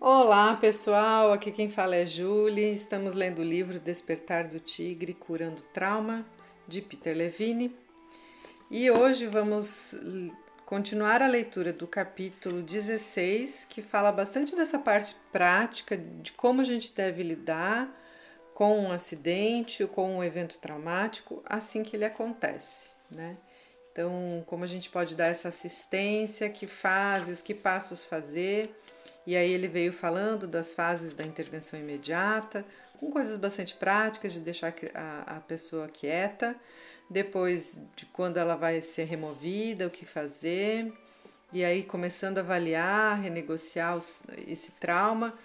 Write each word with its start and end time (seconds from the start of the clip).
Olá 0.00 0.54
pessoal, 0.54 1.32
aqui 1.32 1.50
quem 1.50 1.68
fala 1.68 1.96
é 1.96 2.06
Julie. 2.06 2.72
Estamos 2.72 3.14
lendo 3.14 3.40
o 3.40 3.44
livro 3.44 3.80
Despertar 3.80 4.46
do 4.46 4.60
Tigre 4.60 5.12
Curando 5.12 5.60
Trauma 5.60 6.24
de 6.68 6.80
Peter 6.80 7.16
Levine 7.16 7.76
e 8.70 8.88
hoje 8.92 9.26
vamos 9.26 9.98
continuar 10.64 11.20
a 11.20 11.26
leitura 11.26 11.72
do 11.72 11.84
capítulo 11.84 12.62
16 12.62 13.66
que 13.68 13.82
fala 13.82 14.12
bastante 14.12 14.54
dessa 14.54 14.78
parte 14.78 15.16
prática 15.32 15.96
de 15.96 16.30
como 16.30 16.60
a 16.60 16.64
gente 16.64 16.94
deve 16.94 17.24
lidar 17.24 17.92
com 18.54 18.78
um 18.78 18.92
acidente 18.92 19.82
ou 19.82 19.88
com 19.88 20.18
um 20.18 20.22
evento 20.22 20.58
traumático 20.58 21.42
assim 21.44 21.82
que 21.82 21.96
ele 21.96 22.04
acontece, 22.04 22.90
né? 23.10 23.36
Então, 23.90 24.44
como 24.46 24.62
a 24.62 24.66
gente 24.68 24.90
pode 24.90 25.16
dar 25.16 25.26
essa 25.26 25.48
assistência, 25.48 26.48
que 26.48 26.68
fases, 26.68 27.42
que 27.42 27.52
passos 27.52 28.04
fazer 28.04 28.72
e 29.28 29.36
aí 29.36 29.52
ele 29.52 29.68
veio 29.68 29.92
falando 29.92 30.48
das 30.48 30.72
fases 30.72 31.12
da 31.12 31.22
intervenção 31.22 31.78
imediata, 31.78 32.64
com 32.98 33.10
coisas 33.10 33.36
bastante 33.36 33.74
práticas 33.74 34.32
de 34.32 34.40
deixar 34.40 34.72
a, 34.94 35.36
a 35.36 35.40
pessoa 35.40 35.86
quieta, 35.86 36.56
depois 37.10 37.78
de 37.94 38.06
quando 38.06 38.38
ela 38.38 38.56
vai 38.56 38.80
ser 38.80 39.04
removida, 39.04 39.86
o 39.86 39.90
que 39.90 40.06
fazer, 40.06 40.90
e 41.52 41.62
aí 41.62 41.82
começando 41.82 42.38
a 42.38 42.40
avaliar, 42.40 43.20
renegociar 43.20 43.98
os, 43.98 44.22
esse 44.46 44.72
trauma, 44.72 45.38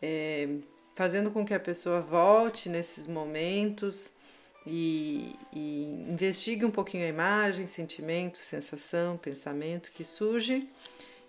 é, 0.00 0.48
fazendo 0.94 1.28
com 1.32 1.44
que 1.44 1.54
a 1.54 1.58
pessoa 1.58 2.00
volte 2.00 2.68
nesses 2.68 3.08
momentos 3.08 4.12
e, 4.64 5.34
e 5.52 6.06
investigue 6.08 6.64
um 6.64 6.70
pouquinho 6.70 7.04
a 7.04 7.08
imagem, 7.08 7.66
sentimento, 7.66 8.38
sensação, 8.38 9.16
pensamento 9.16 9.90
que 9.90 10.04
surge 10.04 10.70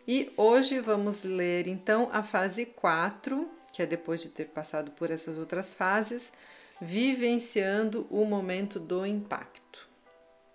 e 0.08 0.32
hoje 0.38 0.80
vamos 0.80 1.24
ler 1.24 1.68
então 1.68 2.10
a 2.12 2.22
fase 2.22 2.66
4, 2.66 3.50
que 3.74 3.82
é 3.82 3.86
depois 3.86 4.22
de 4.22 4.30
ter 4.30 4.46
passado 4.46 4.92
por 4.92 5.10
essas 5.10 5.38
outras 5.38 5.74
fases, 5.74 6.32
vivenciando 6.80 8.06
o 8.10 8.24
momento 8.26 8.80
do 8.80 9.06
impacto. 9.06 9.90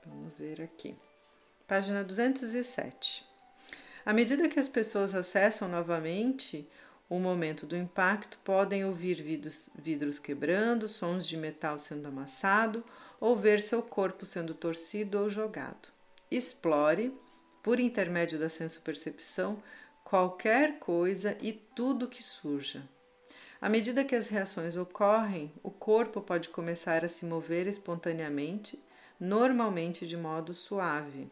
Vamos 0.07 0.39
ver 0.39 0.63
aqui. 0.63 0.95
Página 1.67 2.05
207. 2.05 3.27
À 4.05 4.13
medida 4.13 4.49
que 4.49 4.61
as 4.61 4.69
pessoas 4.69 5.15
acessam 5.15 5.69
novamente 5.69 6.69
o 7.09 7.19
momento 7.19 7.67
do 7.67 7.77
impacto, 7.77 8.39
podem 8.45 8.85
ouvir 8.85 9.23
vidros, 9.23 9.69
vidros 9.75 10.19
quebrando, 10.19 10.87
sons 10.87 11.27
de 11.27 11.37
metal 11.37 11.79
sendo 11.79 12.07
amassado 12.07 12.85
ou 13.21 13.37
ver 13.37 13.61
seu 13.61 13.83
corpo 13.83 14.25
sendo 14.25 14.55
torcido 14.55 15.19
ou 15.19 15.29
jogado. 15.29 15.89
Explore 16.31 17.13
por 17.63 17.79
intermédio 17.81 18.39
da 18.39 18.49
senso-percepção, 18.49 19.63
qualquer 20.05 20.79
coisa 20.79 21.37
e 21.41 21.53
tudo 21.53 22.09
que 22.09 22.23
surja. 22.23 22.83
À 23.61 23.69
medida 23.69 24.05
que 24.05 24.17
as 24.17 24.27
reações 24.27 24.77
ocorrem, 24.77 25.53
o 25.63 25.71
corpo 25.71 26.23
pode 26.23 26.49
começar 26.49 27.05
a 27.05 27.09
se 27.09 27.27
mover 27.27 27.67
espontaneamente, 27.67 28.83
normalmente 29.19 30.07
de 30.07 30.17
modo 30.17 30.55
suave. 30.55 31.31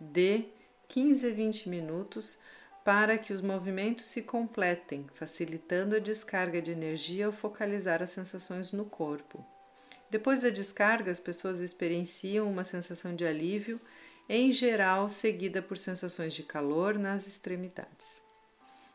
Dê 0.00 0.46
15 0.88 1.30
a 1.30 1.32
20 1.32 1.68
minutos 1.68 2.36
para 2.84 3.16
que 3.16 3.32
os 3.32 3.40
movimentos 3.40 4.08
se 4.08 4.22
completem, 4.22 5.06
facilitando 5.12 5.94
a 5.94 6.00
descarga 6.00 6.60
de 6.60 6.72
energia 6.72 7.26
ao 7.26 7.32
focalizar 7.32 8.02
as 8.02 8.10
sensações 8.10 8.72
no 8.72 8.84
corpo. 8.84 9.44
Depois 10.10 10.40
da 10.40 10.50
descarga, 10.50 11.12
as 11.12 11.20
pessoas 11.20 11.60
experienciam 11.60 12.50
uma 12.50 12.64
sensação 12.64 13.14
de 13.14 13.24
alívio 13.24 13.80
em 14.32 14.52
geral 14.52 15.08
seguida 15.08 15.60
por 15.60 15.76
sensações 15.76 16.32
de 16.32 16.44
calor 16.44 16.96
nas 16.96 17.26
extremidades. 17.26 18.22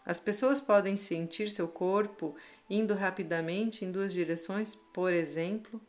As 0.06 0.18
pessoas 0.18 0.62
podem 0.62 0.96
sentir 0.96 1.50
seu 1.50 1.68
corpo 1.68 2.38
indo 2.70 2.94
rapidamente 2.94 3.84
em 3.84 3.92
duas 3.92 4.14
direções, 4.14 4.76
por 4.94 5.12
exemplo, 5.12 5.82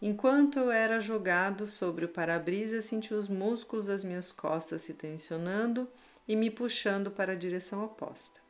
enquanto 0.00 0.58
eu 0.58 0.70
era 0.70 0.98
jogado 0.98 1.66
sobre 1.66 2.06
o 2.06 2.08
para-brisa, 2.08 2.80
senti 2.80 3.12
os 3.12 3.28
músculos 3.28 3.84
das 3.84 4.02
minhas 4.02 4.32
costas 4.32 4.80
se 4.80 4.94
tensionando 4.94 5.86
e 6.26 6.34
me 6.34 6.50
puxando 6.50 7.10
para 7.10 7.34
a 7.34 7.36
direção 7.36 7.84
oposta. 7.84 8.40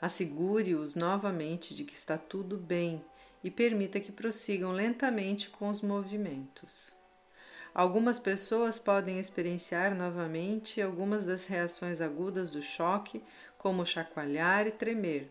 Assegure-os 0.00 0.94
novamente 0.94 1.74
de 1.74 1.84
que 1.84 1.92
está 1.92 2.16
tudo 2.16 2.56
bem 2.56 3.04
e 3.44 3.50
permita 3.50 4.00
que 4.00 4.12
prossigam 4.12 4.72
lentamente 4.72 5.50
com 5.50 5.68
os 5.68 5.82
movimentos. 5.82 6.98
Algumas 7.74 8.18
pessoas 8.18 8.78
podem 8.78 9.18
experienciar 9.18 9.94
novamente 9.94 10.82
algumas 10.82 11.26
das 11.26 11.46
reações 11.46 12.00
agudas 12.00 12.50
do 12.50 12.60
choque, 12.60 13.22
como 13.56 13.86
chacoalhar 13.86 14.66
e 14.66 14.72
tremer. 14.72 15.30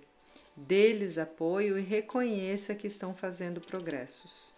Dê-lhes 0.56 1.18
apoio 1.18 1.78
e 1.78 1.82
reconheça 1.82 2.76
que 2.76 2.88
estão 2.88 3.14
fazendo 3.14 3.60
progressos. 3.60 4.54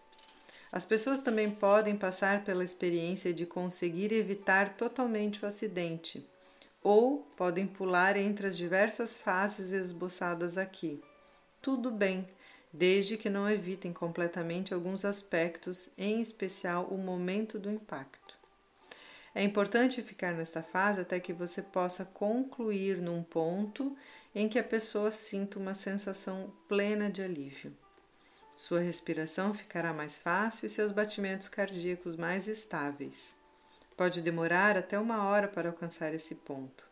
As 0.72 0.86
pessoas 0.86 1.20
também 1.20 1.50
podem 1.50 1.98
passar 1.98 2.44
pela 2.44 2.64
experiência 2.64 3.34
de 3.34 3.46
conseguir 3.46 4.14
evitar 4.14 4.78
totalmente 4.78 5.44
o 5.44 5.48
acidente, 5.48 6.26
ou 6.82 7.28
podem 7.36 7.68
pular 7.68 8.16
entre 8.16 8.48
as 8.48 8.56
diversas 8.56 9.18
fases 9.18 9.72
esboçadas 9.72 10.58
aqui. 10.58 11.02
Tudo 11.62 11.92
bem, 11.92 12.26
desde 12.74 13.18
que 13.18 13.30
não 13.30 13.50
evitem 13.50 13.92
completamente 13.92 14.74
alguns 14.74 15.04
aspectos, 15.04 15.90
em 15.98 16.22
especial 16.22 16.86
o 16.86 16.98
momento 16.98 17.60
do 17.60 17.70
impacto. 17.70 18.40
É 19.34 19.42
importante 19.44 20.02
ficar 20.02 20.34
nesta 20.34 20.62
fase 20.62 21.02
até 21.02 21.20
que 21.20 21.32
você 21.32 21.62
possa 21.62 22.04
concluir 22.04 22.98
num 22.98 23.24
ponto 23.24 23.96
em 24.36 24.50
que 24.50 24.60
a 24.60 24.64
pessoa 24.64 25.10
sinta 25.10 25.58
uma 25.58 25.74
sensação 25.74 26.54
plena 26.68 27.10
de 27.10 27.22
alívio. 27.22 27.76
Sua 28.54 28.82
respiração 28.82 29.54
ficará 29.54 29.94
mais 29.94 30.18
fácil 30.18 30.66
e 30.66 30.70
seus 30.70 30.92
batimentos 30.92 31.48
cardíacos 31.48 32.18
mais 32.18 32.48
estáveis. 32.48 33.36
Pode 33.96 34.22
demorar 34.22 34.76
até 34.76 35.00
uma 35.00 35.24
hora 35.26 35.48
para 35.48 35.70
alcançar 35.70 36.14
esse 36.14 36.36
ponto. 36.36 36.91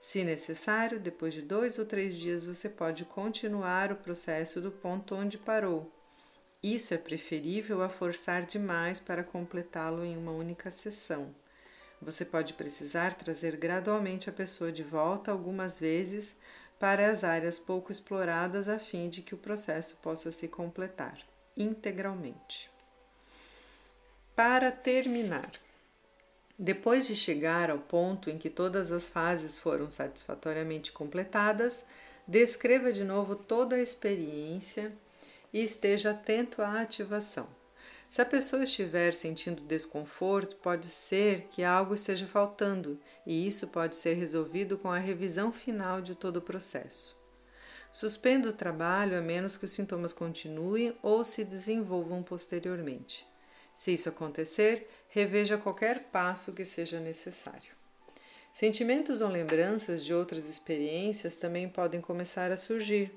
Se 0.00 0.24
necessário, 0.24 0.98
depois 0.98 1.34
de 1.34 1.42
dois 1.42 1.78
ou 1.78 1.84
três 1.84 2.16
dias 2.16 2.46
você 2.46 2.68
pode 2.68 3.04
continuar 3.04 3.92
o 3.92 3.96
processo 3.96 4.60
do 4.60 4.72
ponto 4.72 5.14
onde 5.14 5.36
parou. 5.36 5.92
Isso 6.62 6.94
é 6.94 6.98
preferível 6.98 7.82
a 7.82 7.88
forçar 7.88 8.44
demais 8.44 8.98
para 8.98 9.22
completá-lo 9.22 10.04
em 10.04 10.16
uma 10.16 10.32
única 10.32 10.70
sessão. 10.70 11.34
Você 12.00 12.24
pode 12.24 12.54
precisar 12.54 13.14
trazer 13.14 13.56
gradualmente 13.56 14.30
a 14.30 14.32
pessoa 14.32 14.72
de 14.72 14.82
volta 14.82 15.30
algumas 15.30 15.78
vezes 15.78 16.36
para 16.78 17.10
as 17.10 17.22
áreas 17.22 17.58
pouco 17.58 17.92
exploradas 17.92 18.68
a 18.68 18.78
fim 18.78 19.10
de 19.10 19.20
que 19.20 19.34
o 19.34 19.38
processo 19.38 19.96
possa 19.96 20.30
se 20.30 20.48
completar 20.48 21.18
integralmente. 21.56 22.70
Para 24.34 24.72
terminar, 24.72 25.50
depois 26.62 27.06
de 27.06 27.16
chegar 27.16 27.70
ao 27.70 27.78
ponto 27.78 28.28
em 28.28 28.36
que 28.36 28.50
todas 28.50 28.92
as 28.92 29.08
fases 29.08 29.58
foram 29.58 29.88
satisfatoriamente 29.88 30.92
completadas, 30.92 31.82
descreva 32.28 32.92
de 32.92 33.02
novo 33.02 33.34
toda 33.34 33.76
a 33.76 33.82
experiência 33.82 34.92
e 35.54 35.62
esteja 35.62 36.10
atento 36.10 36.60
à 36.60 36.82
ativação. 36.82 37.48
Se 38.10 38.20
a 38.20 38.26
pessoa 38.26 38.62
estiver 38.62 39.14
sentindo 39.14 39.62
desconforto, 39.62 40.56
pode 40.56 40.84
ser 40.84 41.44
que 41.44 41.64
algo 41.64 41.94
esteja 41.94 42.26
faltando, 42.26 43.00
e 43.24 43.46
isso 43.46 43.68
pode 43.68 43.96
ser 43.96 44.12
resolvido 44.12 44.76
com 44.76 44.90
a 44.90 44.98
revisão 44.98 45.50
final 45.50 46.02
de 46.02 46.14
todo 46.14 46.36
o 46.36 46.42
processo. 46.42 47.16
Suspenda 47.90 48.50
o 48.50 48.52
trabalho 48.52 49.16
a 49.16 49.22
menos 49.22 49.56
que 49.56 49.64
os 49.64 49.72
sintomas 49.72 50.12
continuem 50.12 50.94
ou 51.02 51.24
se 51.24 51.42
desenvolvam 51.42 52.22
posteriormente. 52.22 53.29
Se 53.80 53.94
isso 53.94 54.10
acontecer, 54.10 54.90
reveja 55.08 55.56
qualquer 55.56 56.00
passo 56.12 56.52
que 56.52 56.66
seja 56.66 57.00
necessário. 57.00 57.72
Sentimentos 58.52 59.22
ou 59.22 59.28
lembranças 59.30 60.04
de 60.04 60.12
outras 60.12 60.46
experiências 60.50 61.34
também 61.34 61.66
podem 61.66 61.98
começar 61.98 62.52
a 62.52 62.58
surgir. 62.58 63.10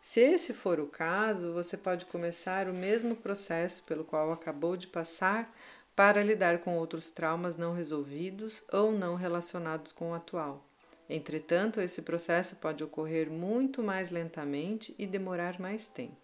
Se 0.00 0.20
esse 0.20 0.54
for 0.54 0.78
o 0.78 0.86
caso, 0.86 1.52
você 1.52 1.76
pode 1.76 2.06
começar 2.06 2.68
o 2.68 2.72
mesmo 2.72 3.16
processo 3.16 3.82
pelo 3.82 4.04
qual 4.04 4.30
acabou 4.30 4.76
de 4.76 4.86
passar 4.86 5.52
para 5.96 6.22
lidar 6.22 6.60
com 6.60 6.78
outros 6.78 7.10
traumas 7.10 7.56
não 7.56 7.74
resolvidos 7.74 8.62
ou 8.72 8.92
não 8.92 9.16
relacionados 9.16 9.90
com 9.90 10.12
o 10.12 10.14
atual. 10.14 10.64
Entretanto, 11.10 11.80
esse 11.80 12.02
processo 12.02 12.54
pode 12.54 12.84
ocorrer 12.84 13.28
muito 13.28 13.82
mais 13.82 14.12
lentamente 14.12 14.94
e 14.96 15.08
demorar 15.08 15.58
mais 15.58 15.88
tempo. 15.88 16.21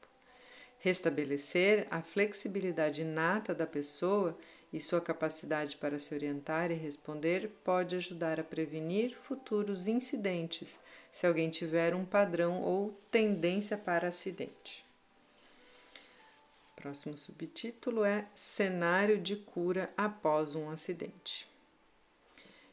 Restabelecer 0.79 1.87
a 1.91 2.01
flexibilidade 2.01 3.03
inata 3.03 3.55
da 3.55 3.67
pessoa 3.67 4.39
e 4.73 4.81
sua 4.81 5.01
capacidade 5.01 5.77
para 5.77 5.99
se 5.99 6.15
orientar 6.15 6.71
e 6.71 6.75
responder 6.75 7.51
pode 7.65 7.97
ajudar 7.97 8.39
a 8.39 8.45
prevenir 8.45 9.17
futuros 9.21 9.89
incidentes 9.89 10.79
se 11.11 11.27
alguém 11.27 11.51
tiver 11.51 11.95
um 11.95 12.05
padrão 12.05 12.63
ou 12.63 12.93
tendência 13.11 13.77
para 13.77 14.09
acidente. 14.09 14.85
Próximo 16.77 17.19
subtítulo 17.19 18.05
é 18.05 18.27
Cenário 18.35 19.19
de 19.19 19.35
cura 19.35 19.93
após 19.97 20.55
um 20.55 20.71
acidente. 20.71 21.58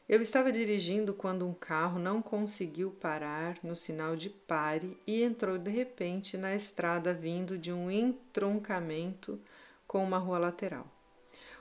Eu 0.08 0.22
estava 0.22 0.52
dirigindo 0.52 1.12
quando 1.12 1.44
um 1.44 1.52
carro 1.52 1.98
não 1.98 2.22
conseguiu 2.22 2.92
parar 2.92 3.58
no 3.60 3.74
sinal 3.74 4.14
de 4.14 4.30
pare 4.30 4.96
e 5.04 5.24
entrou 5.24 5.58
de 5.58 5.68
repente 5.68 6.36
na 6.36 6.54
estrada 6.54 7.12
vindo 7.12 7.58
de 7.58 7.72
um 7.72 7.90
entroncamento 7.90 9.40
com 9.84 10.04
uma 10.04 10.18
rua 10.18 10.38
lateral. 10.38 10.86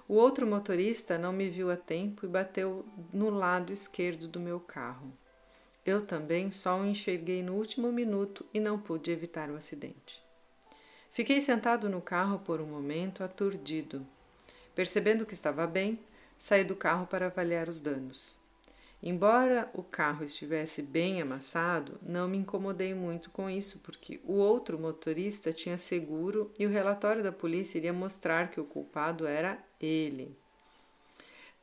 O 0.08 0.14
outro 0.14 0.46
motorista 0.46 1.18
não 1.18 1.34
me 1.34 1.50
viu 1.50 1.72
a 1.72 1.76
tempo 1.76 2.24
e 2.24 2.30
bateu 2.30 2.86
no 3.12 3.32
lado 3.32 3.74
esquerdo 3.74 4.28
do 4.28 4.40
meu 4.40 4.60
carro. 4.60 5.12
Eu 5.84 6.06
também 6.06 6.52
só 6.52 6.80
o 6.80 6.86
enxerguei 6.86 7.42
no 7.42 7.56
último 7.56 7.92
minuto 7.92 8.46
e 8.54 8.60
não 8.60 8.78
pude 8.78 9.10
evitar 9.10 9.50
o 9.50 9.56
acidente. 9.56 10.24
Fiquei 11.10 11.42
sentado 11.42 11.90
no 11.90 12.00
carro 12.00 12.38
por 12.38 12.62
um 12.62 12.68
momento, 12.68 13.24
aturdido. 13.24 14.06
Percebendo 14.76 15.26
que 15.26 15.34
estava 15.34 15.66
bem, 15.66 16.00
saí 16.38 16.64
do 16.64 16.76
carro 16.76 17.08
para 17.08 17.28
avaliar 17.28 17.70
os 17.70 17.80
danos. 17.80 18.38
Embora 19.02 19.70
o 19.74 19.84
carro 19.84 20.24
estivesse 20.24 20.82
bem 20.82 21.22
amassado, 21.22 22.00
não 22.02 22.28
me 22.28 22.38
incomodei 22.38 22.94
muito 22.94 23.30
com 23.30 23.50
isso, 23.50 23.80
porque 23.80 24.20
o 24.24 24.34
outro 24.34 24.80
motorista 24.80 25.54
tinha 25.54 25.78
seguro 25.78 26.50
e 26.58 26.66
o 26.66 26.72
relatório 26.72 27.22
da 27.22 27.32
polícia 27.32 27.78
iria 27.78 27.94
mostrar 27.94 28.50
que 28.50 28.60
o 28.60 28.66
culpado 28.66 29.28
era 29.28 29.64
ele. 29.80 30.36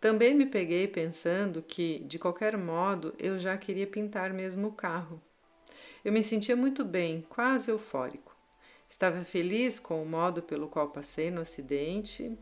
Também 0.01 0.35
me 0.35 0.47
peguei 0.47 0.87
pensando 0.87 1.63
que, 1.63 2.01
de 2.01 2.19
qualquer 2.19 2.57
modo, 2.57 3.15
eu 3.19 3.39
já 3.39 3.57
queria 3.57 3.87
pintar 3.87 4.33
mesmo 4.33 4.69
o 4.69 4.73
carro. 4.73 5.21
Eu 6.05 6.13
me 6.13 6.23
sentia 6.23 6.57
muito 6.57 6.85
bem, 6.85 7.25
quase 7.29 7.71
eufórico. 7.71 8.37
Estava 8.89 9.25
feliz 9.25 9.79
com 9.79 10.03
o 10.03 10.07
modo 10.07 10.43
pelo 10.43 10.69
qual 10.69 10.91
passei 10.91 11.31
no 11.31 11.41
acidente 11.41 12.37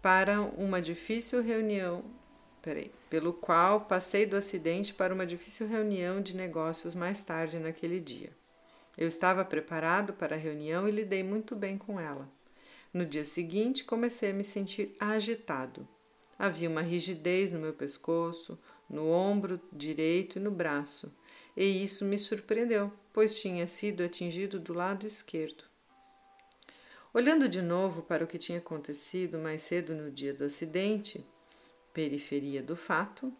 para 0.00 0.40
uma 0.40 0.80
difícil 0.80 1.42
reunião 1.42 2.04
peraí, 2.68 2.90
pelo 3.08 3.32
qual 3.32 3.82
passei 3.82 4.26
do 4.26 4.36
acidente 4.36 4.92
para 4.92 5.14
uma 5.14 5.24
difícil 5.24 5.66
reunião 5.66 6.20
de 6.20 6.36
negócios 6.36 6.94
mais 6.94 7.24
tarde 7.24 7.58
naquele 7.58 8.00
dia. 8.00 8.30
Eu 8.96 9.08
estava 9.08 9.44
preparado 9.44 10.12
para 10.12 10.34
a 10.34 10.38
reunião 10.38 10.88
e 10.88 10.92
lidei 10.92 11.22
muito 11.22 11.54
bem 11.54 11.78
com 11.78 11.98
ela. 11.98 12.28
No 12.92 13.06
dia 13.06 13.24
seguinte, 13.24 13.84
comecei 13.84 14.30
a 14.30 14.34
me 14.34 14.44
sentir 14.44 14.94
agitado. 14.98 15.86
Havia 16.38 16.68
uma 16.68 16.82
rigidez 16.82 17.52
no 17.52 17.58
meu 17.58 17.72
pescoço, 17.72 18.58
no 18.88 19.08
ombro 19.10 19.60
direito 19.72 20.38
e 20.38 20.40
no 20.40 20.50
braço, 20.50 21.12
e 21.56 21.82
isso 21.82 22.04
me 22.04 22.18
surpreendeu, 22.18 22.92
pois 23.12 23.40
tinha 23.40 23.66
sido 23.66 24.02
atingido 24.02 24.58
do 24.58 24.72
lado 24.72 25.06
esquerdo. 25.06 25.64
Olhando 27.14 27.48
de 27.48 27.62
novo 27.62 28.02
para 28.02 28.22
o 28.22 28.26
que 28.26 28.36
tinha 28.36 28.58
acontecido 28.58 29.38
mais 29.38 29.62
cedo 29.62 29.94
no 29.94 30.10
dia 30.10 30.34
do 30.34 30.44
acidente, 30.44 31.26
periferia 31.92 32.62
do 32.62 32.76
fato, 32.76 33.32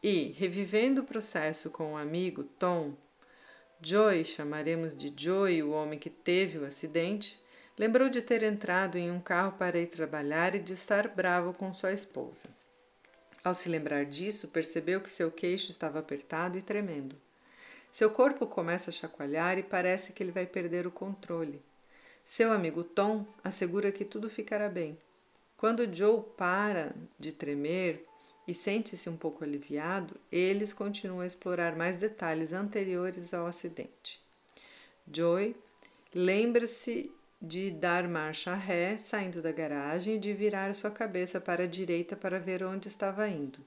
e, 0.00 0.28
revivendo 0.38 1.00
o 1.00 1.04
processo 1.04 1.68
com 1.70 1.94
o 1.94 1.96
amigo 1.96 2.44
Tom, 2.44 2.94
Joy, 3.82 4.24
chamaremos 4.24 4.94
de 4.94 5.12
Joy 5.14 5.62
o 5.62 5.70
homem 5.70 5.98
que 5.98 6.08
teve 6.08 6.58
o 6.58 6.64
acidente, 6.64 7.42
lembrou 7.76 8.08
de 8.08 8.22
ter 8.22 8.44
entrado 8.44 8.96
em 8.96 9.10
um 9.10 9.20
carro 9.20 9.52
para 9.58 9.78
ir 9.78 9.88
trabalhar 9.88 10.54
e 10.54 10.60
de 10.60 10.72
estar 10.72 11.08
bravo 11.08 11.52
com 11.52 11.72
sua 11.72 11.92
esposa. 11.92 12.48
Ao 13.42 13.52
se 13.52 13.68
lembrar 13.68 14.06
disso, 14.06 14.48
percebeu 14.48 15.00
que 15.00 15.10
seu 15.10 15.30
queixo 15.32 15.70
estava 15.70 15.98
apertado 15.98 16.56
e 16.56 16.62
tremendo. 16.62 17.16
Seu 17.90 18.10
corpo 18.10 18.46
começa 18.46 18.90
a 18.90 18.92
chacoalhar 18.92 19.58
e 19.58 19.62
parece 19.62 20.12
que 20.12 20.22
ele 20.22 20.32
vai 20.32 20.46
perder 20.46 20.86
o 20.86 20.92
controle. 20.92 21.60
Seu 22.28 22.50
amigo 22.50 22.82
Tom 22.82 23.24
assegura 23.44 23.92
que 23.92 24.04
tudo 24.04 24.28
ficará 24.28 24.68
bem. 24.68 24.98
Quando 25.56 25.90
Joe 25.94 26.24
para 26.36 26.92
de 27.16 27.30
tremer 27.30 28.04
e 28.48 28.52
sente-se 28.52 29.08
um 29.08 29.16
pouco 29.16 29.44
aliviado, 29.44 30.16
eles 30.30 30.72
continuam 30.72 31.20
a 31.20 31.26
explorar 31.26 31.76
mais 31.76 31.96
detalhes 31.96 32.52
anteriores 32.52 33.32
ao 33.32 33.46
acidente. 33.46 34.20
Joe 35.10 35.54
lembra-se 36.12 37.12
de 37.40 37.70
dar 37.70 38.08
marcha 38.08 38.54
ré 38.54 38.98
saindo 38.98 39.40
da 39.40 39.52
garagem 39.52 40.16
e 40.16 40.18
de 40.18 40.32
virar 40.32 40.74
sua 40.74 40.90
cabeça 40.90 41.40
para 41.40 41.62
a 41.62 41.68
direita 41.68 42.16
para 42.16 42.40
ver 42.40 42.64
onde 42.64 42.88
estava 42.88 43.28
indo. 43.28 43.60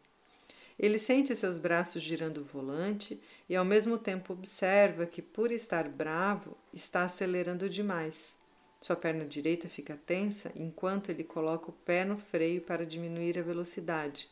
Ele 0.78 1.00
sente 1.00 1.34
seus 1.34 1.58
braços 1.58 2.02
girando 2.02 2.42
o 2.42 2.46
volante 2.46 3.22
e 3.48 3.56
ao 3.56 3.64
mesmo 3.64 3.98
tempo 3.98 4.34
observa 4.34 5.06
que, 5.06 5.22
por 5.22 5.50
estar 5.50 5.88
bravo, 5.88 6.58
está 6.74 7.04
acelerando 7.04 7.70
demais. 7.70 8.38
Sua 8.82 8.96
perna 8.96 9.26
direita 9.26 9.68
fica 9.68 10.00
tensa 10.06 10.52
enquanto 10.56 11.10
ele 11.10 11.24
coloca 11.24 11.70
o 11.70 11.74
pé 11.74 12.06
no 12.06 12.18
freio 12.18 12.62
para 12.62 12.86
diminuir 12.86 13.38
a 13.38 13.44
velocidade. 13.44 14.30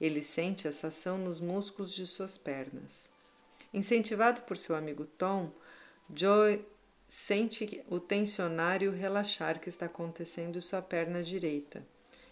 Ele 0.00 0.22
sente 0.22 0.68
essa 0.68 0.86
ação 0.86 1.18
nos 1.18 1.40
músculos 1.40 1.92
de 1.92 2.06
suas 2.06 2.38
pernas. 2.38 3.10
Incentivado 3.74 4.42
por 4.42 4.56
seu 4.56 4.74
amigo 4.74 5.04
Tom, 5.04 5.50
Joe 6.14 6.64
sente 7.06 7.82
o 7.88 7.98
tensionar 7.98 8.82
e 8.82 8.88
o 8.88 8.92
relaxar 8.92 9.60
que 9.60 9.68
está 9.68 9.86
acontecendo 9.86 10.56
em 10.56 10.60
sua 10.60 10.80
perna 10.80 11.22
direita. 11.22 11.84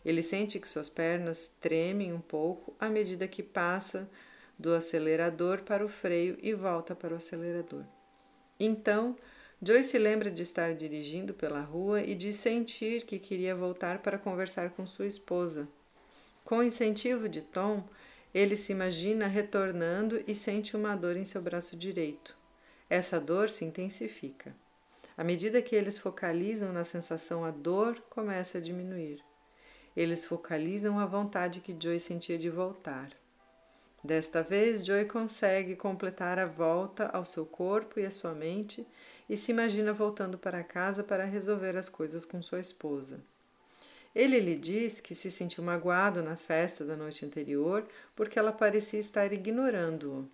Ele 0.05 0.23
sente 0.23 0.61
que 0.61 0.69
suas 0.69 0.89
pernas 0.89 1.53
tremem 1.61 2.13
um 2.13 2.21
pouco 2.21 2.75
à 2.79 2.89
medida 2.89 3.27
que 3.27 3.43
passa 3.43 4.09
do 4.57 4.73
acelerador 4.73 5.63
para 5.63 5.85
o 5.85 5.89
freio 5.89 6.39
e 6.41 6.55
volta 6.55 6.95
para 6.95 7.15
o 7.15 7.17
acelerador. 7.17 7.85
Então, 8.59 9.17
Joy 9.61 9.83
se 9.83 9.99
lembra 9.99 10.31
de 10.31 10.45
estar 10.45 10.73
dirigindo 10.73 11.35
pela 11.35 11.61
rua 11.61 12.01
e 12.01 12.15
de 12.15 12.33
sentir 12.33 13.05
que 13.05 13.19
queria 13.19 13.57
voltar 13.57 13.99
para 13.99 14.17
conversar 14.17 14.71
com 14.71 14.87
sua 14.87 15.07
esposa. 15.07 15.69
Com 16.45 16.59
o 16.59 16.63
incentivo 16.63 17.29
de 17.29 17.43
Tom, 17.43 17.85
ele 18.33 18.55
se 18.55 18.71
imagina 18.71 19.27
retornando 19.27 20.23
e 20.29 20.35
sente 20.35 20.77
uma 20.77 20.95
dor 20.95 21.17
em 21.17 21.25
seu 21.25 21.43
braço 21.43 21.77
direito. 21.77 22.39
Essa 22.89 23.19
dor 23.19 23.49
se 23.49 23.65
intensifica. 23.65 24.55
À 25.17 25.25
medida 25.25 25.61
que 25.61 25.75
eles 25.75 25.99
focalizam 25.99 26.73
na 26.73 26.85
sensação, 26.85 27.45
a 27.45 27.51
dor 27.51 28.01
começa 28.09 28.59
a 28.59 28.61
diminuir. 28.61 29.21
Eles 29.97 30.25
focalizam 30.25 31.01
a 31.01 31.07
vontade 31.07 31.61
que 31.61 31.77
Joy 31.77 31.99
sentia 31.99 32.39
de 32.39 32.49
voltar. 32.49 33.11
Desta 34.05 34.41
vez, 34.41 34.87
Joy 34.87 35.07
consegue 35.07 35.75
completar 35.75 36.39
a 36.39 36.47
volta 36.47 37.09
ao 37.09 37.25
seu 37.25 37.45
corpo 37.45 37.99
e 37.99 38.07
à 38.07 38.11
sua 38.13 38.33
mente 38.33 38.87
e 39.29 39.37
se 39.37 39.53
imagina 39.53 39.93
voltando 39.93 40.39
para 40.39 40.65
casa 40.65 41.05
para 41.05 41.25
resolver 41.25 41.77
as 41.77 41.89
coisas 41.89 42.25
com 42.25 42.43
sua 42.43 42.61
esposa. 42.61 43.21
Ele 44.15 44.41
lhe 44.41 44.57
diz 44.57 45.01
que 45.01 45.15
se 45.15 45.31
sentiu 45.31 45.63
magoado 45.63 46.23
na 46.23 46.35
festa 46.35 46.85
da 46.85 46.97
noite 46.97 47.25
anterior 47.25 47.87
porque 48.17 48.39
ela 48.39 48.53
parecia 48.53 48.99
estar 48.99 49.33
ignorando-o. 49.33 50.29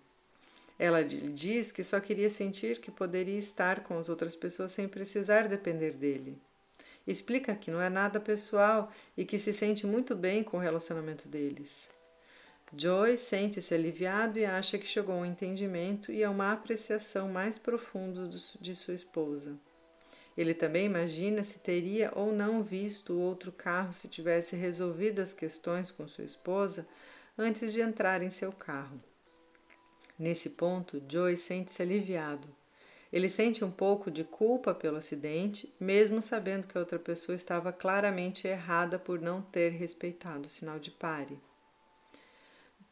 Ela 0.77 1.01
lhe 1.01 1.29
diz 1.29 1.71
que 1.71 1.83
só 1.83 1.99
queria 1.99 2.29
sentir 2.29 2.79
que 2.79 2.91
poderia 2.91 3.37
estar 3.37 3.81
com 3.81 3.97
as 3.97 4.09
outras 4.09 4.35
pessoas 4.35 4.71
sem 4.71 4.87
precisar 4.87 5.47
depender 5.47 5.91
dele. 5.91 6.37
Explica 7.07 7.55
que 7.55 7.69
não 7.69 7.81
é 7.81 7.89
nada 7.89 8.19
pessoal 8.19 8.91
e 9.15 9.23
que 9.23 9.37
se 9.37 9.53
sente 9.53 9.85
muito 9.85 10.15
bem 10.15 10.43
com 10.43 10.57
o 10.57 10.59
relacionamento 10.59 11.27
deles. 11.27 11.89
Joy 12.73 13.15
sente-se 13.17 13.73
aliviado 13.73 14.39
e 14.39 14.45
acha 14.45 14.77
que 14.77 14.87
chegou 14.87 15.15
a 15.15 15.19
um 15.19 15.25
entendimento 15.25 16.11
e 16.11 16.23
a 16.23 16.29
uma 16.29 16.51
apreciação 16.51 17.29
mais 17.29 17.57
profunda 17.57 18.27
de 18.27 18.75
sua 18.75 18.93
esposa. 18.93 19.57
Ele 20.37 20.53
também 20.53 20.85
imagina 20.85 21.43
se 21.43 21.59
teria 21.59 22.11
ou 22.13 22.33
não 22.33 22.61
visto 22.61 23.13
o 23.13 23.19
outro 23.19 23.51
carro 23.51 23.93
se 23.93 24.09
tivesse 24.09 24.55
resolvido 24.55 25.21
as 25.21 25.33
questões 25.33 25.91
com 25.91 26.07
sua 26.07 26.25
esposa 26.25 26.85
antes 27.37 27.71
de 27.71 27.79
entrar 27.79 28.21
em 28.21 28.29
seu 28.29 28.51
carro. 28.51 29.01
Nesse 30.17 30.51
ponto, 30.51 31.01
Joy 31.07 31.37
sente-se 31.37 31.81
aliviado. 31.81 32.47
Ele 33.13 33.29
sente 33.29 33.63
um 33.63 33.71
pouco 33.71 34.11
de 34.11 34.25
culpa 34.25 34.73
pelo 34.73 34.97
acidente, 34.97 35.73
mesmo 35.79 36.21
sabendo 36.21 36.67
que 36.67 36.77
a 36.77 36.81
outra 36.81 36.99
pessoa 36.99 37.35
estava 37.35 37.71
claramente 37.71 38.47
errada 38.47 38.99
por 38.99 39.21
não 39.21 39.41
ter 39.41 39.69
respeitado 39.69 40.47
o 40.47 40.49
sinal 40.49 40.79
de 40.79 40.91
pare. 40.91 41.39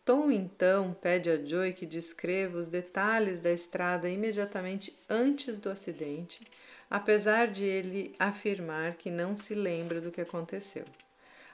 Tom 0.05 0.29
então 0.31 0.93
pede 0.93 1.29
a 1.29 1.37
Joy 1.43 1.71
que 1.71 1.85
descreva 1.85 2.57
os 2.57 2.67
detalhes 2.67 3.39
da 3.39 3.51
estrada 3.51 4.09
imediatamente 4.09 4.99
antes 5.09 5.57
do 5.57 5.69
acidente, 5.69 6.45
apesar 6.89 7.47
de 7.47 7.63
ele 7.63 8.13
afirmar 8.19 8.95
que 8.95 9.09
não 9.09 9.33
se 9.33 9.55
lembra 9.55 10.01
do 10.01 10.11
que 10.11 10.19
aconteceu. 10.19 10.83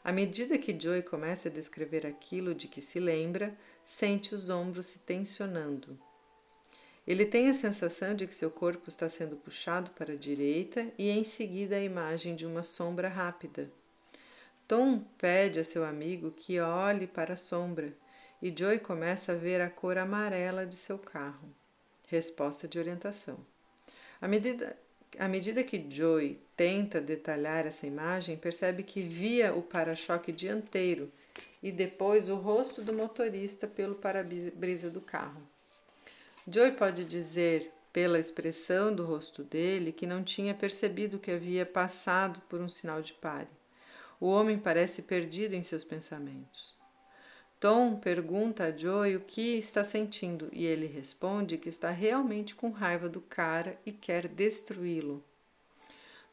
À 0.04 0.12
medida 0.12 0.58
que 0.58 0.78
Joy 0.78 1.04
começa 1.04 1.48
a 1.48 1.52
descrever 1.52 2.08
aquilo 2.08 2.56
de 2.56 2.68
que 2.68 2.82
se 2.82 3.00
lembra, 3.00 3.56
sente 3.86 4.34
os 4.34 4.50
ombros 4.50 4.88
se 4.88 5.00
tensionando. 5.00 6.00
Ele 7.06 7.26
tem 7.26 7.50
a 7.50 7.54
sensação 7.54 8.16
de 8.16 8.26
que 8.26 8.34
seu 8.34 8.50
corpo 8.50 8.90
está 8.90 9.08
sendo 9.08 9.36
puxado 9.36 9.92
para 9.92 10.14
a 10.14 10.18
direita 10.18 10.92
e 10.98 11.10
em 11.10 11.24
seguida 11.24 11.76
a 11.76 11.84
imagem 11.84 12.36
de 12.36 12.48
uma 12.48 12.64
sombra 12.64 13.10
rápida. 13.10 13.72
Tom 14.68 15.00
pede 15.18 15.60
a 15.60 15.64
seu 15.64 15.86
amigo 15.86 16.32
que 16.32 16.60
olhe 16.60 17.06
para 17.06 17.34
a 17.34 17.38
sombra 17.38 17.94
e 18.42 18.54
Joy 18.58 18.80
começa 18.80 19.34
a 19.34 19.36
ver 19.36 19.60
a 19.62 19.70
cor 19.70 19.98
amarela 19.98 20.66
de 20.66 20.76
seu 20.76 20.98
carro. 20.98 21.54
Resposta 22.08 22.68
de 22.68 22.80
orientação. 22.80 23.38
À 24.22 24.28
medida, 24.28 24.78
à 25.18 25.28
medida 25.28 25.64
que 25.64 25.86
Joy 25.90 26.40
tenta 26.56 27.02
detalhar 27.02 27.66
essa 27.66 27.86
imagem, 27.86 28.38
percebe 28.38 28.84
que 28.84 29.02
via 29.02 29.54
o 29.54 29.62
para-choque 29.62 30.32
dianteiro 30.32 31.12
e 31.62 31.72
depois 31.72 32.30
o 32.30 32.36
rosto 32.36 32.84
do 32.84 32.94
motorista 32.94 33.68
pelo 33.68 33.96
para-brisa 33.96 34.90
do 34.90 35.02
carro. 35.02 35.42
Joy 36.48 36.72
pode 36.72 37.06
dizer, 37.06 37.72
pela 37.92 38.20
expressão 38.20 38.94
do 38.96 39.04
rosto 39.04 39.44
dele, 39.44 39.92
que 39.92 40.08
não 40.08 40.24
tinha 40.24 40.54
percebido 40.54 41.20
que 41.20 41.32
havia 41.32 41.66
passado 41.66 42.42
por 42.48 42.62
um 42.62 42.70
sinal 42.70 43.02
de 43.02 43.14
pare. 43.14 43.50
O 44.20 44.30
homem 44.30 44.58
parece 44.58 45.02
perdido 45.02 45.54
em 45.54 45.64
seus 45.64 45.84
pensamentos. 45.84 46.79
Tom 47.60 47.98
pergunta 47.98 48.64
a 48.64 48.72
Joey 48.72 49.18
o 49.18 49.20
que 49.20 49.58
está 49.58 49.84
sentindo 49.84 50.48
e 50.54 50.66
ele 50.66 50.86
responde 50.86 51.58
que 51.58 51.68
está 51.68 51.90
realmente 51.90 52.56
com 52.56 52.70
raiva 52.70 53.10
do 53.10 53.20
cara 53.20 53.78
e 53.86 53.92
quer 53.92 54.30
destruí-lo. 54.30 55.22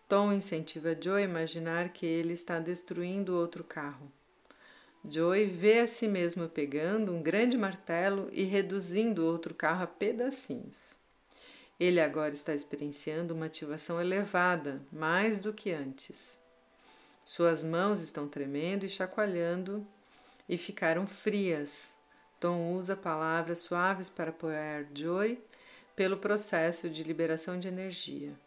Tom 0.09 0.33
incentiva 0.33 0.97
Joey 0.99 1.25
a 1.25 1.29
imaginar 1.29 1.89
que 1.89 2.07
ele 2.07 2.33
está 2.33 2.61
destruindo 2.61 3.35
outro 3.35 3.65
carro. 3.65 4.09
Joey 5.05 5.47
vê 5.47 5.81
a 5.81 5.89
si 5.89 6.07
mesmo 6.07 6.49
pegando 6.49 7.13
um 7.13 7.21
grande 7.21 7.59
martelo 7.59 8.29
e 8.33 8.45
reduzindo 8.45 9.27
outro 9.27 9.53
carro 9.53 9.83
a 9.83 9.87
pedacinhos. 9.89 11.01
Ele 11.79 12.01
agora 12.01 12.35
está 12.35 12.55
experienciando 12.55 13.35
uma 13.35 13.47
ativação 13.47 14.01
elevada, 14.01 14.81
mais 14.93 15.41
do 15.41 15.53
que 15.53 15.73
antes. 15.73 16.39
Suas 17.25 17.65
mãos 17.65 18.01
estão 18.01 18.29
tremendo 18.29 18.87
e 18.87 18.89
chacoalhando 18.89 19.85
e 20.49 20.57
ficaram 20.57 21.07
frias. 21.07 21.97
Tom 22.39 22.73
usa 22.73 22.97
palavras 22.97 23.59
suaves 23.59 24.09
para 24.09 24.31
apoiar 24.31 24.87
Joy 24.95 25.43
pelo 25.95 26.19
processo 26.19 26.91
de 26.91 27.03
liberação 27.03 27.59
de 27.59 27.69
energia. 27.69 28.39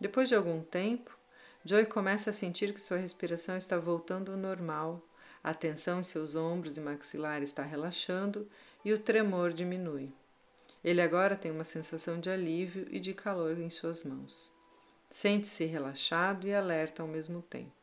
Depois 0.00 0.28
de 0.28 0.34
algum 0.34 0.62
tempo, 0.62 1.18
Joy 1.64 1.84
começa 1.86 2.30
a 2.30 2.32
sentir 2.32 2.72
que 2.72 2.80
sua 2.80 2.96
respiração 2.96 3.56
está 3.56 3.76
voltando 3.76 4.32
ao 4.32 4.38
normal, 4.38 5.06
a 5.42 5.52
tensão 5.52 6.00
em 6.00 6.02
seus 6.02 6.34
ombros 6.34 6.76
e 6.76 6.80
maxilar 6.80 7.42
está 7.42 7.62
relaxando 7.62 8.48
e 8.84 8.92
o 8.92 8.98
tremor 8.98 9.52
diminui. 9.52 10.12
Ele 10.82 11.02
agora 11.02 11.36
tem 11.36 11.50
uma 11.50 11.64
sensação 11.64 12.18
de 12.20 12.30
alívio 12.30 12.86
e 12.90 12.98
de 12.98 13.12
calor 13.12 13.58
em 13.58 13.68
suas 13.68 14.04
mãos. 14.04 14.52
Sente-se 15.10 15.64
relaxado 15.64 16.46
e 16.46 16.54
alerta 16.54 17.02
ao 17.02 17.08
mesmo 17.08 17.42
tempo. 17.42 17.77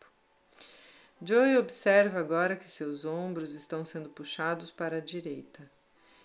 Joey 1.28 1.58
observa 1.58 2.20
agora 2.20 2.56
que 2.56 2.68
seus 2.68 3.04
ombros 3.04 3.56
estão 3.56 3.84
sendo 3.84 4.10
puxados 4.10 4.70
para 4.70 4.98
a 4.98 5.00
direita. 5.00 5.68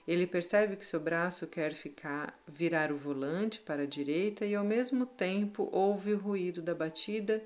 Ele 0.07 0.27
percebe 0.27 0.77
que 0.77 0.85
seu 0.85 1.01
braço 1.01 1.47
quer 1.47 1.73
ficar 1.73 2.39
virar 2.47 2.93
o 2.93 2.97
volante 2.97 3.61
para 3.61 3.85
a 3.85 3.87
direita 3.87 4.45
e 4.45 4.55
ao 4.55 4.63
mesmo 4.63 5.07
tempo 5.07 5.71
ouve 5.73 6.13
o 6.13 6.19
ruído 6.19 6.61
da 6.61 6.75
batida 6.75 7.43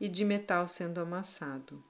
e 0.00 0.08
de 0.08 0.24
metal 0.24 0.66
sendo 0.66 0.98
amassado. 0.98 1.84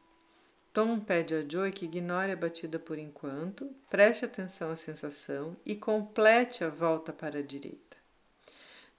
Tom 0.72 0.98
pede 0.98 1.36
a 1.36 1.48
Joey 1.48 1.70
que 1.70 1.84
ignore 1.84 2.32
a 2.32 2.36
batida 2.36 2.80
por 2.80 2.98
enquanto, 2.98 3.70
preste 3.88 4.24
atenção 4.24 4.72
à 4.72 4.76
sensação 4.76 5.56
e 5.64 5.76
complete 5.76 6.64
a 6.64 6.68
volta 6.68 7.12
para 7.12 7.38
a 7.38 7.42
direita. 7.42 7.83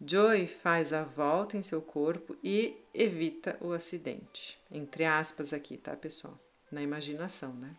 Joey 0.02 0.46
faz 0.46 0.92
a 0.92 1.04
volta 1.04 1.56
em 1.56 1.64
seu 1.64 1.82
corpo 1.82 2.36
e 2.44 2.76
evita 2.94 3.58
o 3.62 3.72
acidente. 3.72 4.60
Entre 4.70 5.06
aspas 5.06 5.54
aqui, 5.54 5.78
tá, 5.78 5.96
pessoal? 5.96 6.38
Na 6.70 6.82
imaginação, 6.82 7.54
né? 7.54 7.74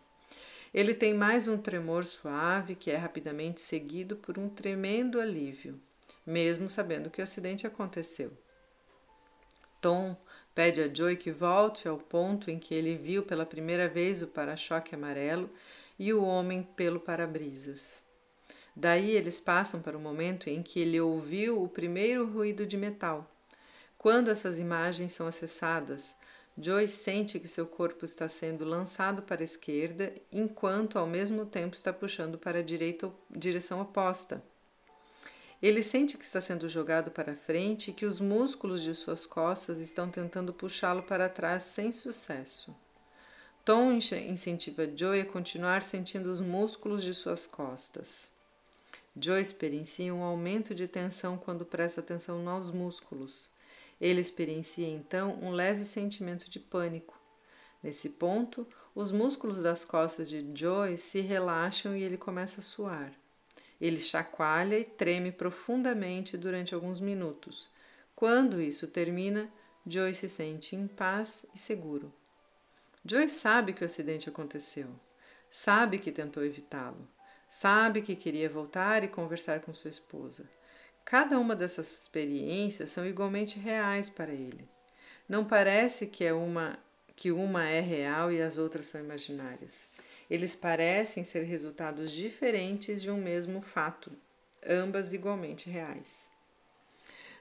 Ele 0.73 0.95
tem 0.95 1.13
mais 1.13 1.47
um 1.47 1.59
tremor 1.59 2.03
suave 2.05 2.75
que 2.75 2.89
é 2.89 2.97
rapidamente 2.97 3.61
seguido 3.61 4.15
por 4.15 4.37
um 4.37 4.49
tremendo 4.49 5.21
alívio, 5.21 5.79
mesmo 6.25 6.67
sabendo 6.67 7.09
que 7.11 7.21
o 7.21 7.23
acidente 7.23 7.67
aconteceu. 7.67 8.35
Tom 9.79 10.17
pede 10.55 10.81
a 10.81 10.91
Joey 10.91 11.17
que 11.17 11.31
volte 11.31 11.87
ao 11.87 11.99
ponto 11.99 12.49
em 12.49 12.57
que 12.57 12.73
ele 12.73 12.97
viu 12.97 13.21
pela 13.21 13.45
primeira 13.45 13.87
vez 13.87 14.23
o 14.23 14.27
para-choque 14.27 14.95
amarelo 14.95 15.49
e 15.99 16.11
o 16.11 16.23
homem 16.23 16.63
pelo 16.63 16.99
para-brisas. 16.99 18.06
Daí 18.79 19.09
eles 19.09 19.39
passam 19.39 19.81
para 19.81 19.97
o 19.97 19.99
momento 19.99 20.51
em 20.51 20.61
que 20.61 20.79
ele 20.79 21.01
ouviu 21.01 21.63
o 21.63 21.67
primeiro 21.67 22.27
ruído 22.27 22.63
de 22.63 22.77
metal. 22.77 23.27
Quando 23.97 24.29
essas 24.29 24.59
imagens 24.59 25.13
são 25.13 25.25
acessadas, 25.25 26.15
Joyce 26.55 26.95
sente 26.95 27.39
que 27.39 27.47
seu 27.47 27.65
corpo 27.65 28.05
está 28.05 28.27
sendo 28.27 28.63
lançado 28.63 29.23
para 29.23 29.41
a 29.41 29.43
esquerda, 29.43 30.13
enquanto 30.31 30.99
ao 30.99 31.07
mesmo 31.07 31.43
tempo 31.43 31.75
está 31.75 31.91
puxando 31.91 32.37
para 32.37 32.59
a 32.59 32.61
direita 32.61 33.11
direção 33.31 33.81
oposta. 33.81 34.43
Ele 35.59 35.81
sente 35.81 36.15
que 36.15 36.23
está 36.23 36.39
sendo 36.39 36.69
jogado 36.69 37.09
para 37.09 37.35
frente 37.35 37.89
e 37.89 37.93
que 37.95 38.05
os 38.05 38.19
músculos 38.19 38.83
de 38.83 38.93
suas 38.93 39.25
costas 39.25 39.79
estão 39.79 40.07
tentando 40.07 40.53
puxá-lo 40.53 41.01
para 41.01 41.27
trás 41.27 41.63
sem 41.63 41.91
sucesso. 41.91 42.75
Tom 43.65 43.91
incentiva 43.91 44.87
Joy 44.95 45.21
a 45.21 45.25
continuar 45.25 45.81
sentindo 45.81 46.31
os 46.31 46.39
músculos 46.39 47.03
de 47.03 47.15
suas 47.15 47.47
costas. 47.47 48.36
Joe 49.19 49.41
experiencia 49.41 50.13
um 50.13 50.21
aumento 50.21 50.75
de 50.75 50.87
tensão 50.87 51.37
quando 51.37 51.65
presta 51.65 52.01
atenção 52.01 52.47
aos 52.47 52.69
músculos. 52.69 53.49
Ele 53.99 54.21
experiencia 54.21 54.87
então 54.87 55.39
um 55.41 55.51
leve 55.51 55.83
sentimento 55.83 56.47
de 56.47 56.59
pânico. 56.59 57.19
Nesse 57.81 58.09
ponto, 58.09 58.67
os 58.93 59.11
músculos 59.11 59.61
das 59.61 59.83
costas 59.83 60.29
de 60.29 60.45
Joe 60.53 60.95
se 60.97 61.21
relaxam 61.21 61.95
e 61.95 62.03
ele 62.03 62.17
começa 62.17 62.59
a 62.59 62.63
suar. 62.63 63.11
Ele 63.81 63.97
chacoalha 63.97 64.77
e 64.77 64.83
treme 64.83 65.31
profundamente 65.31 66.37
durante 66.37 66.75
alguns 66.75 66.99
minutos. 66.99 67.69
Quando 68.15 68.61
isso 68.61 68.87
termina, 68.87 69.51
Joe 69.85 70.13
se 70.13 70.29
sente 70.29 70.75
em 70.75 70.87
paz 70.87 71.43
e 71.55 71.57
seguro. 71.57 72.13
Joe 73.03 73.27
sabe 73.27 73.73
que 73.73 73.81
o 73.81 73.85
acidente 73.85 74.29
aconteceu, 74.29 74.89
sabe 75.49 75.97
que 75.97 76.11
tentou 76.11 76.43
evitá-lo. 76.43 77.16
Sabe 77.47 78.01
que 78.01 78.15
queria 78.15 78.49
voltar 78.49 79.03
e 79.03 79.07
conversar 79.07 79.61
com 79.61 79.73
sua 79.73 79.89
esposa. 79.89 80.49
Cada 81.05 81.39
uma 81.39 81.55
dessas 81.55 82.01
experiências 82.01 82.89
são 82.89 83.07
igualmente 83.07 83.57
reais 83.57 84.09
para 84.09 84.33
ele. 84.33 84.67
Não 85.29 85.45
parece 85.45 86.07
que 86.07 86.25
é 86.25 86.33
uma 86.33 86.77
que 87.15 87.31
uma 87.31 87.65
é 87.65 87.79
real 87.79 88.31
e 88.31 88.39
as 88.39 88.59
outras 88.59 88.87
são 88.87 89.01
imaginárias. 89.01 89.89
Eles 90.29 90.55
parecem 90.55 91.23
ser 91.23 91.43
resultados 91.43 92.11
diferentes 92.11 93.01
de 93.01 93.09
um 93.09 93.17
mesmo 93.17 93.59
fato, 93.59 94.11
ambas 94.63 95.13
igualmente 95.13 95.67
reais. 95.67 96.29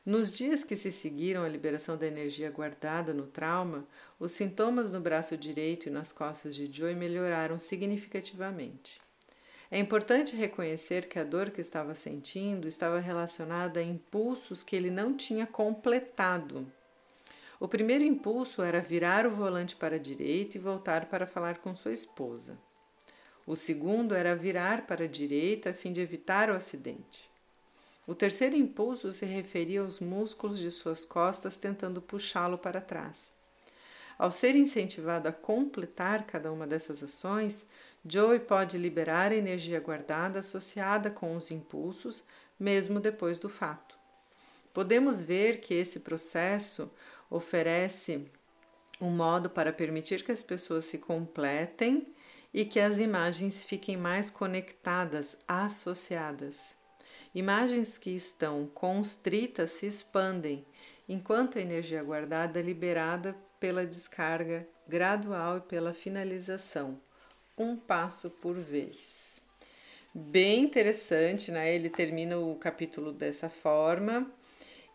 Nos 0.04 0.30
dias 0.30 0.64
que 0.64 0.76
se 0.76 0.90
seguiram 0.90 1.42
à 1.42 1.48
liberação 1.48 1.96
da 1.96 2.06
energia 2.06 2.50
guardada 2.50 3.12
no 3.12 3.26
trauma, 3.26 3.86
os 4.18 4.32
sintomas 4.32 4.90
no 4.90 5.00
braço 5.00 5.36
direito 5.36 5.88
e 5.88 5.90
nas 5.90 6.12
costas 6.12 6.54
de 6.54 6.72
Joy 6.72 6.94
melhoraram 6.94 7.58
significativamente. 7.58 9.04
É 9.70 9.78
importante 9.78 10.36
reconhecer 10.36 11.08
que 11.08 11.18
a 11.18 11.24
dor 11.24 11.50
que 11.50 11.60
estava 11.60 11.94
sentindo 11.94 12.68
estava 12.68 13.00
relacionada 13.00 13.80
a 13.80 13.82
impulsos 13.82 14.62
que 14.62 14.76
ele 14.76 14.90
não 14.90 15.16
tinha 15.16 15.46
completado. 15.46 16.70
O 17.58 17.66
primeiro 17.66 18.04
impulso 18.04 18.62
era 18.62 18.80
virar 18.80 19.26
o 19.26 19.30
volante 19.30 19.74
para 19.74 19.96
a 19.96 19.98
direita 19.98 20.56
e 20.56 20.60
voltar 20.60 21.06
para 21.06 21.26
falar 21.26 21.58
com 21.58 21.74
sua 21.74 21.92
esposa. 21.92 22.56
O 23.46 23.56
segundo 23.56 24.14
era 24.14 24.36
virar 24.36 24.86
para 24.86 25.04
a 25.04 25.08
direita 25.08 25.70
a 25.70 25.74
fim 25.74 25.92
de 25.92 26.00
evitar 26.00 26.50
o 26.50 26.54
acidente. 26.54 27.30
O 28.06 28.14
terceiro 28.14 28.54
impulso 28.54 29.10
se 29.10 29.26
referia 29.26 29.80
aos 29.80 29.98
músculos 29.98 30.60
de 30.60 30.70
suas 30.70 31.04
costas 31.04 31.56
tentando 31.56 32.00
puxá-lo 32.00 32.56
para 32.56 32.80
trás. 32.80 33.32
Ao 34.18 34.30
ser 34.30 34.54
incentivado 34.54 35.28
a 35.28 35.32
completar 35.32 36.24
cada 36.24 36.52
uma 36.52 36.66
dessas 36.66 37.02
ações, 37.02 37.66
Joey 38.08 38.38
pode 38.38 38.78
liberar 38.78 39.32
a 39.32 39.34
energia 39.34 39.80
guardada 39.80 40.38
associada 40.38 41.10
com 41.10 41.34
os 41.34 41.50
impulsos, 41.50 42.24
mesmo 42.58 43.00
depois 43.00 43.36
do 43.36 43.48
fato. 43.48 43.98
Podemos 44.72 45.24
ver 45.24 45.58
que 45.58 45.74
esse 45.74 46.00
processo 46.00 46.88
oferece 47.28 48.30
um 49.00 49.10
modo 49.10 49.50
para 49.50 49.72
permitir 49.72 50.22
que 50.22 50.30
as 50.30 50.40
pessoas 50.40 50.84
se 50.84 50.98
completem 50.98 52.06
e 52.54 52.64
que 52.64 52.78
as 52.78 53.00
imagens 53.00 53.64
fiquem 53.64 53.96
mais 53.96 54.30
conectadas, 54.30 55.36
associadas. 55.48 56.76
Imagens 57.34 57.98
que 57.98 58.10
estão 58.10 58.68
constritas 58.72 59.72
se 59.72 59.86
expandem, 59.86 60.64
enquanto 61.08 61.58
a 61.58 61.60
energia 61.60 62.04
guardada 62.04 62.60
é 62.60 62.62
liberada 62.62 63.36
pela 63.58 63.84
descarga 63.84 64.66
gradual 64.86 65.58
e 65.58 65.62
pela 65.62 65.92
finalização 65.92 67.00
um 67.58 67.76
passo 67.76 68.30
por 68.30 68.54
vez. 68.56 69.42
Bem 70.14 70.62
interessante, 70.62 71.50
né? 71.50 71.74
Ele 71.74 71.90
termina 71.90 72.38
o 72.38 72.56
capítulo 72.56 73.12
dessa 73.12 73.48
forma 73.48 74.30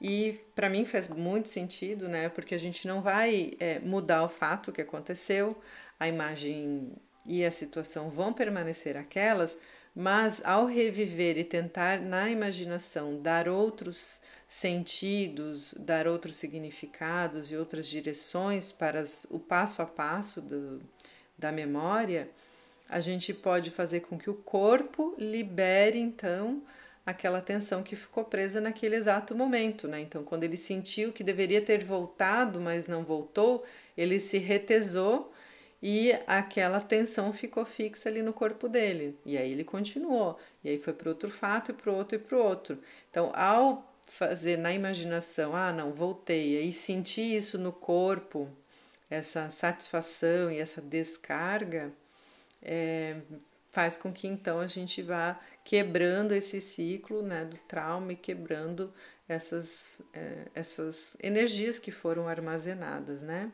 e 0.01 0.39
para 0.55 0.69
mim 0.69 0.83
faz 0.83 1.07
muito 1.07 1.47
sentido, 1.47 2.09
né? 2.09 2.27
Porque 2.29 2.55
a 2.55 2.59
gente 2.59 2.87
não 2.87 3.01
vai 3.01 3.51
é, 3.59 3.79
mudar 3.79 4.23
o 4.23 4.29
fato 4.29 4.71
que 4.71 4.81
aconteceu, 4.81 5.55
a 5.99 6.07
imagem 6.07 6.91
e 7.25 7.45
a 7.45 7.51
situação 7.51 8.09
vão 8.09 8.33
permanecer 8.33 8.97
aquelas, 8.97 9.55
mas 9.95 10.41
ao 10.43 10.65
reviver 10.65 11.37
e 11.37 11.43
tentar 11.43 11.99
na 11.99 12.29
imaginação 12.29 13.21
dar 13.21 13.47
outros 13.47 14.21
sentidos, 14.47 15.75
dar 15.77 16.07
outros 16.07 16.35
significados 16.35 17.51
e 17.51 17.55
outras 17.55 17.87
direções 17.87 18.71
para 18.71 19.01
as, 19.01 19.27
o 19.29 19.39
passo 19.39 19.81
a 19.81 19.85
passo 19.85 20.41
do, 20.41 20.81
da 21.41 21.51
memória, 21.51 22.29
a 22.87 22.99
gente 22.99 23.33
pode 23.33 23.71
fazer 23.71 24.01
com 24.01 24.17
que 24.17 24.29
o 24.29 24.35
corpo 24.35 25.15
libere 25.17 25.97
então 25.97 26.61
aquela 27.03 27.41
tensão 27.41 27.81
que 27.81 27.95
ficou 27.95 28.23
presa 28.23 28.61
naquele 28.61 28.95
exato 28.95 29.35
momento, 29.35 29.87
né? 29.87 29.99
Então, 29.99 30.23
quando 30.23 30.43
ele 30.43 30.55
sentiu 30.55 31.11
que 31.11 31.23
deveria 31.23 31.59
ter 31.59 31.83
voltado, 31.83 32.61
mas 32.61 32.87
não 32.87 33.03
voltou, 33.03 33.63
ele 33.97 34.19
se 34.19 34.37
retesou 34.37 35.33
e 35.81 36.13
aquela 36.27 36.79
tensão 36.79 37.33
ficou 37.33 37.65
fixa 37.65 38.07
ali 38.07 38.21
no 38.21 38.31
corpo 38.31 38.69
dele. 38.69 39.17
E 39.25 39.35
aí 39.35 39.51
ele 39.51 39.63
continuou. 39.63 40.37
E 40.63 40.69
aí 40.69 40.77
foi 40.77 40.93
para 40.93 41.09
outro 41.09 41.27
fato 41.27 41.71
e 41.71 41.73
para 41.73 41.91
outro 41.91 42.15
e 42.17 42.19
para 42.19 42.37
outro. 42.37 42.79
Então, 43.09 43.31
ao 43.33 43.91
fazer 44.05 44.57
na 44.57 44.71
imaginação, 44.71 45.55
ah, 45.55 45.73
não, 45.73 45.91
voltei, 45.91 46.57
aí 46.57 46.71
sentir 46.71 47.35
isso 47.35 47.57
no 47.57 47.71
corpo, 47.71 48.47
essa 49.11 49.49
satisfação 49.49 50.49
e 50.49 50.57
essa 50.57 50.81
descarga, 50.81 51.91
é, 52.63 53.17
faz 53.69 53.97
com 53.97 54.11
que 54.11 54.25
então 54.25 54.59
a 54.59 54.67
gente 54.67 55.01
vá 55.01 55.37
quebrando 55.65 56.31
esse 56.31 56.61
ciclo 56.61 57.21
né, 57.21 57.43
do 57.43 57.57
trauma 57.57 58.13
e 58.13 58.15
quebrando 58.15 58.93
essas, 59.27 60.01
é, 60.13 60.47
essas 60.55 61.17
energias 61.21 61.77
que 61.77 61.91
foram 61.91 62.27
armazenadas, 62.27 63.21
né? 63.21 63.51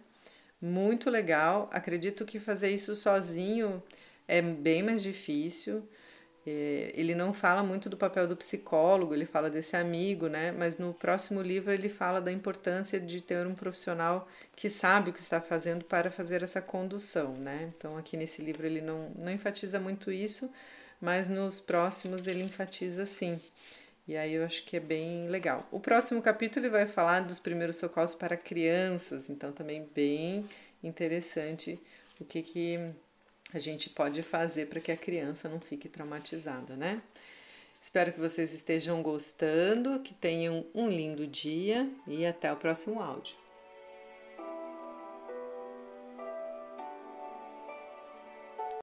Muito 0.62 1.10
legal. 1.10 1.70
Acredito 1.72 2.26
que 2.26 2.40
fazer 2.40 2.70
isso 2.70 2.96
sozinho 2.96 3.84
é 4.28 4.42
bem 4.42 4.84
mais 4.84 5.02
difícil. 5.04 5.88
É, 6.50 6.94
ele 6.96 7.14
não 7.14 7.34
fala 7.34 7.62
muito 7.62 7.90
do 7.90 7.98
papel 7.98 8.26
do 8.26 8.38
psicólogo, 8.38 9.14
ele 9.14 9.26
fala 9.26 9.50
desse 9.50 9.76
amigo, 9.76 10.30
né? 10.30 10.54
Mas 10.54 10.78
no 10.78 10.94
próximo 10.94 11.42
livro 11.42 11.74
ele 11.74 11.90
fala 11.90 12.22
da 12.22 12.32
importância 12.32 12.98
de 13.02 13.20
ter 13.20 13.46
um 13.46 13.54
profissional 13.54 14.26
que 14.56 14.70
sabe 14.70 15.10
o 15.10 15.14
que 15.14 15.20
está 15.20 15.42
fazendo 15.42 15.84
para 15.84 16.10
fazer 16.10 16.44
essa 16.44 16.62
condução, 16.62 17.34
né? 17.36 17.70
Então 17.76 17.98
aqui 17.98 18.16
nesse 18.16 18.42
livro 18.42 18.66
ele 18.66 18.80
não, 18.80 19.10
não 19.22 19.30
enfatiza 19.30 19.78
muito 19.78 20.10
isso, 20.10 20.50
mas 21.02 21.28
nos 21.28 21.60
próximos 21.60 22.28
ele 22.28 22.42
enfatiza 22.44 23.06
sim. 23.06 23.42
E 24.08 24.16
aí 24.16 24.36
eu 24.36 24.46
acho 24.46 24.64
que 24.64 24.78
é 24.78 24.80
bem 24.80 25.28
legal. 25.28 25.68
O 25.70 25.82
próximo 25.82 26.22
capítulo 26.22 26.66
ele 26.66 26.72
vai 26.72 26.86
falar 26.86 27.20
dos 27.22 27.40
primeiros 27.40 27.76
socorros 27.76 28.16
para 28.16 28.38
crianças, 28.38 29.30
então 29.30 29.52
também 29.52 29.86
bem 29.94 30.46
interessante 30.82 31.78
o 32.22 32.24
que 32.24 32.42
que 32.42 32.80
a 33.54 33.60
gente 33.60 33.90
pode 33.90 34.22
fazer 34.24 34.68
para 34.68 34.80
que 34.80 34.92
a 34.92 34.98
criança 34.98 35.48
não 35.48 35.60
fique 35.60 35.88
traumatizada, 35.88 36.76
né? 36.76 37.02
Espero 37.82 38.12
que 38.12 38.20
vocês 38.20 38.54
estejam 38.54 39.02
gostando, 39.02 40.00
que 40.00 40.14
tenham 40.14 40.66
um 40.74 40.90
lindo 40.90 41.26
dia 41.26 41.90
e 42.06 42.26
até 42.26 42.52
o 42.52 42.58
próximo 42.58 43.02
áudio. 43.02 43.36